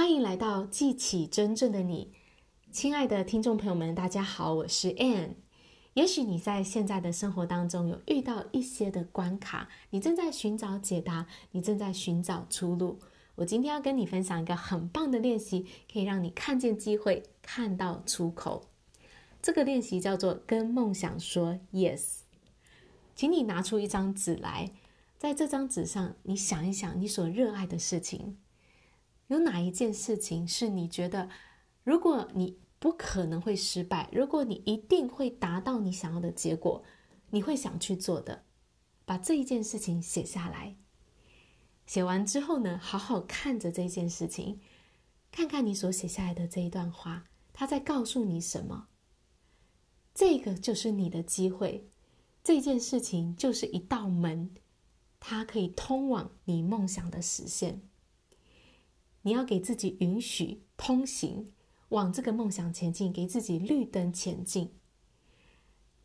[0.00, 2.10] 欢迎来到记起真正的你，
[2.72, 5.34] 亲爱的听众朋友们，大家好，我是 Ann。
[5.92, 12.98] 也许你在现在的生活当中有遇到一些的关卡，你正在寻找解答，你正在寻找出路。
[13.34, 18.70] 我今天要跟你分享一个很棒的练习，可以让你看见机会，看到出口。
[19.42, 22.20] 这个练习叫做跟梦想说 Yes。
[23.14, 24.72] 请你拿出一张纸来，
[25.18, 28.38] 在这张纸上，你想一想你所热爱的事情。
[29.30, 31.28] 有哪一件事情是你觉得，
[31.84, 36.82] 如果你不可能会失败，如果你一定会达到你想要的结果，
[37.30, 38.44] 你会想去做的？
[39.04, 40.76] 把这一件事情写下来。
[41.86, 44.60] 写完之后呢，好好看着这件事情，
[45.30, 48.88] 看看你所写下来的这一段话，它在告诉你什么？
[50.12, 51.88] 这个就是你的机会，
[52.42, 54.52] 这件事情就是一道门，
[55.20, 57.80] 它可以通往你梦想的实现。
[59.22, 61.52] 你要给自己允许通行，
[61.90, 64.72] 往这个梦想前进，给自己绿灯前进。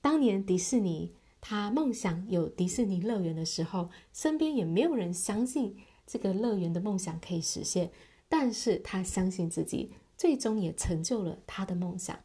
[0.02, 7.92] 当年迪士尼他梦想有迪士尼乐园的时候，身边也没有人相信这个乐园的梦想可以实现，
[8.28, 12.20] 但是他相信自己，最终也成就了他的梦想。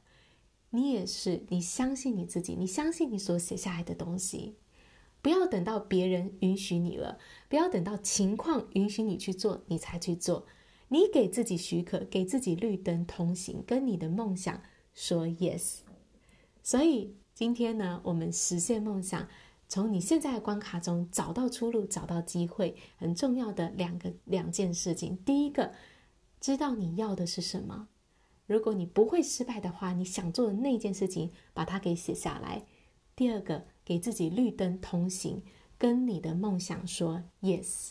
[0.70, 4.56] 你也是，你相信你自己，你相信你所写下来的东西，
[5.20, 7.18] 不要等到别人允许你了，
[7.48, 10.46] 不要等到情况允许你去做，你才去做。
[10.92, 14.60] 你给自己许可，给自己绿灯通行，跟你的梦想
[14.92, 15.78] 说 yes。
[16.64, 19.28] 所以今天呢，我们实现梦想，
[19.68, 25.16] 从你现在的关卡中找到出路，找到机会，很重要的两个两件事情。
[25.18, 25.72] 第一个，
[26.40, 27.86] 知道你要的是什么。
[28.46, 32.66] 如果你不会失败的话，你想做的那件事情，把它给写下来。
[33.14, 35.44] 第二个，给自己绿灯通行，
[35.78, 37.90] 跟你的梦想说 yes。